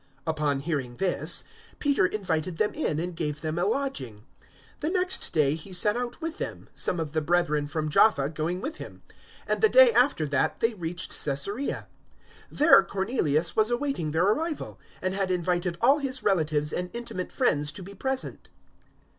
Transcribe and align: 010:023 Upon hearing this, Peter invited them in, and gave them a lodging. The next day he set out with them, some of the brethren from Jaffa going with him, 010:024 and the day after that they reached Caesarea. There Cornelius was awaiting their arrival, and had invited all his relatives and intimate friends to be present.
010:023 0.01 0.07
Upon 0.31 0.59
hearing 0.61 0.95
this, 0.95 1.43
Peter 1.77 2.07
invited 2.07 2.57
them 2.57 2.73
in, 2.73 2.99
and 2.99 3.15
gave 3.15 3.41
them 3.41 3.59
a 3.59 3.65
lodging. 3.65 4.25
The 4.79 4.89
next 4.89 5.31
day 5.31 5.53
he 5.53 5.73
set 5.73 5.95
out 5.95 6.19
with 6.19 6.39
them, 6.39 6.69
some 6.73 6.99
of 6.99 7.11
the 7.11 7.21
brethren 7.21 7.67
from 7.67 7.87
Jaffa 7.87 8.31
going 8.31 8.61
with 8.61 8.77
him, 8.77 9.03
010:024 9.47 9.51
and 9.53 9.61
the 9.61 9.69
day 9.69 9.91
after 9.93 10.25
that 10.25 10.59
they 10.59 10.73
reached 10.73 11.23
Caesarea. 11.23 11.87
There 12.49 12.81
Cornelius 12.83 13.55
was 13.55 13.69
awaiting 13.69 14.09
their 14.09 14.25
arrival, 14.25 14.79
and 15.03 15.13
had 15.13 15.29
invited 15.29 15.77
all 15.79 15.99
his 15.99 16.23
relatives 16.23 16.73
and 16.73 16.89
intimate 16.95 17.31
friends 17.31 17.71
to 17.73 17.83
be 17.83 17.93
present. 17.93 18.49